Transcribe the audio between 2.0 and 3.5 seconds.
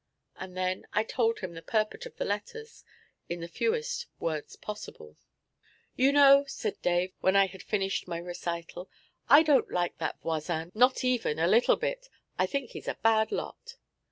of the letters in the